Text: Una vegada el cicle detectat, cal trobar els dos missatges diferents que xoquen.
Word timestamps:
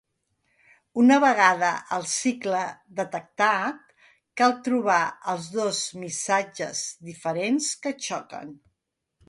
Una 1.01 1.17
vegada 1.23 1.67
el 1.97 2.07
cicle 2.13 2.61
detectat, 3.01 3.93
cal 4.43 4.57
trobar 4.69 4.99
els 5.35 5.53
dos 5.59 5.85
missatges 6.05 6.85
diferents 7.13 7.73
que 7.85 7.97
xoquen. 8.09 8.55